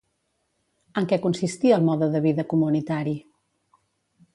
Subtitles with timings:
[1.01, 3.19] En què consistia el mode de vida comunitari?